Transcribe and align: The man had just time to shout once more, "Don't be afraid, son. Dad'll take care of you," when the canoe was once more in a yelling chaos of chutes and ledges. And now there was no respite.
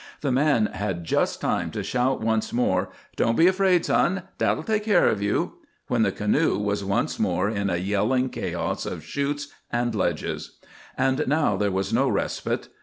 The 0.21 0.31
man 0.31 0.65
had 0.65 1.03
just 1.03 1.39
time 1.41 1.69
to 1.69 1.83
shout 1.83 2.21
once 2.21 2.51
more, 2.51 2.89
"Don't 3.15 3.37
be 3.37 3.45
afraid, 3.45 3.85
son. 3.85 4.23
Dad'll 4.39 4.63
take 4.63 4.83
care 4.83 5.07
of 5.07 5.21
you," 5.21 5.57
when 5.89 6.01
the 6.01 6.11
canoe 6.11 6.57
was 6.57 6.83
once 6.83 7.19
more 7.19 7.47
in 7.51 7.69
a 7.69 7.77
yelling 7.77 8.29
chaos 8.31 8.87
of 8.87 9.05
chutes 9.05 9.49
and 9.71 9.93
ledges. 9.93 10.57
And 10.97 11.27
now 11.27 11.55
there 11.55 11.69
was 11.69 11.93
no 11.93 12.09
respite. 12.09 12.67